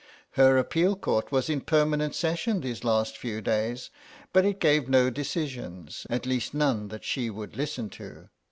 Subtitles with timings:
[0.31, 3.91] Her appeal court was in permanent session these last few days,
[4.33, 8.29] but it gave no decisions, at least none that she would listen to.